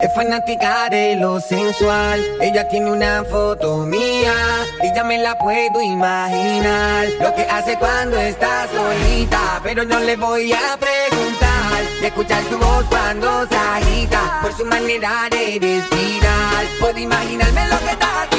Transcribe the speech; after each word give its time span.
Es 0.00 0.12
fanática 0.16 0.88
de 0.90 1.14
lo 1.14 1.40
sensual. 1.40 2.20
Ella 2.40 2.68
tiene 2.68 2.90
una 2.90 3.22
foto 3.24 3.86
mía. 3.86 4.34
Y 4.82 4.92
ya 4.94 5.04
me 5.04 5.18
la 5.18 5.38
puedo 5.38 5.80
imaginar. 5.80 7.06
Lo 7.20 7.32
que 7.36 7.42
hace 7.42 7.78
cuando 7.78 8.16
está 8.16 8.66
solita. 8.66 9.60
Pero 9.62 9.84
no 9.84 10.00
le 10.00 10.16
voy 10.16 10.52
a 10.52 10.76
preguntar. 10.76 11.82
De 12.00 12.08
escuchar 12.08 12.42
su 12.50 12.58
voz 12.58 12.84
cuando 12.86 13.46
se 13.46 13.56
agita. 13.56 14.40
Por 14.42 14.52
su 14.54 14.64
manera 14.64 15.28
de 15.30 15.58
respirar. 15.60 16.64
Puedo 16.80 16.98
imaginarme 16.98 17.68
lo 17.68 17.78
que 17.78 17.90
está 17.92 18.31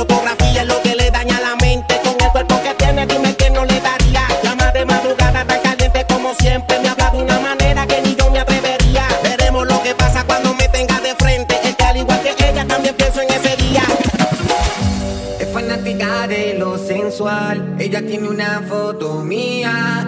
fotografía 0.00 0.62
es 0.62 0.68
lo 0.68 0.80
que 0.82 0.94
le 0.94 1.10
daña 1.10 1.38
la 1.40 1.56
mente. 1.56 2.00
Con 2.02 2.16
el 2.20 2.30
cuerpo 2.32 2.60
que 2.62 2.74
tiene, 2.74 3.06
dime 3.06 3.34
que 3.36 3.50
no 3.50 3.64
le 3.64 3.80
daría. 3.80 4.22
Llama 4.42 4.72
de 4.72 4.84
madrugada 4.84 5.44
tan 5.44 5.60
caliente 5.60 6.06
como 6.08 6.34
siempre. 6.34 6.78
Me 6.80 6.88
habla 6.88 7.10
de 7.10 7.18
una 7.22 7.38
manera 7.38 7.86
que 7.86 8.00
ni 8.02 8.14
yo 8.14 8.30
me 8.30 8.40
atrevería. 8.40 9.06
Veremos 9.22 9.66
lo 9.66 9.82
que 9.82 9.94
pasa 9.94 10.24
cuando 10.24 10.54
me 10.54 10.68
tenga 10.68 10.98
de 11.00 11.14
frente. 11.16 11.54
Es 11.64 11.76
que 11.76 11.84
al 11.84 11.96
igual 11.98 12.20
que 12.22 12.48
ella 12.48 12.64
también 12.66 12.94
pienso 12.94 13.20
en 13.20 13.30
ese 13.30 13.56
día 13.56 13.82
de 16.28 16.54
lo 16.58 16.78
sensual. 16.78 17.76
Ella 17.78 18.00
tiene 18.00 18.28
una 18.28 18.62
foto 18.68 19.22
mía. 19.22 20.06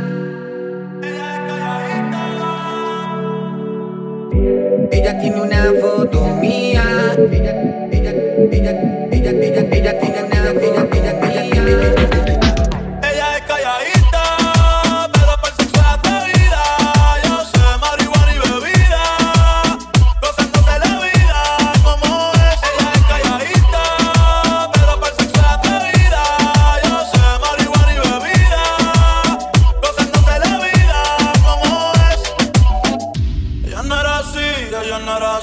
Ella 4.91 5.19
tiene 5.21 5.41
una 5.41 5.73
foto 5.81 6.27
mía. 6.41 6.85
Ella, 7.31 7.89
ella, 7.91 8.13
ella, 8.53 8.92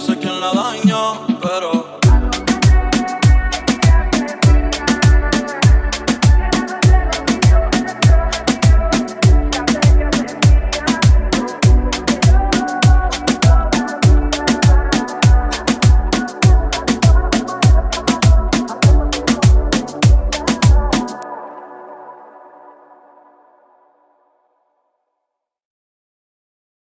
no 0.00 0.06
sé 0.06 0.16
quién 0.16 0.40
la 0.40 0.50
daña. 0.52 0.89